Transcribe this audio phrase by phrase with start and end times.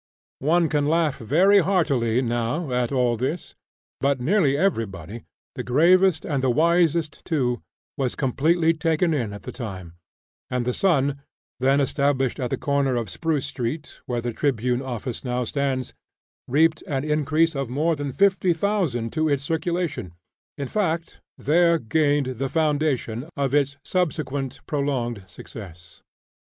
[0.39, 3.53] One can laugh very heartily, now, at all this;
[3.99, 7.61] but nearly everybody, the gravest and the wisest, too,
[7.97, 9.93] was completely taken in at the time:
[10.49, 11.21] and the "Sun,"
[11.59, 15.93] then established at the corner of Spruce street, where the "Tribune" office now stands,
[16.47, 20.13] reaped an increase of more than fifty thousand to its circulation
[20.57, 26.01] in fact, there gained the foundation of its subsequent prolonged success.